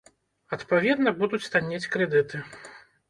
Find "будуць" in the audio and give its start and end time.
1.21-1.51